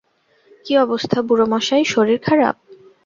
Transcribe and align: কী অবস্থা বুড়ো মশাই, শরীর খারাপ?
কী 0.65 0.73
অবস্থা 0.77 1.17
বুড়ো 1.27 1.45
মশাই, 1.53 1.83
শরীর 1.93 2.19
খারাপ? 2.27 2.55